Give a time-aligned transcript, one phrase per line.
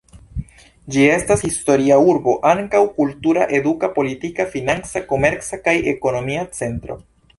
[0.93, 6.99] Ĝi estas historia urbo, ankaŭ kultura, eduka, politika, financa, komerca kaj ekonomia centro.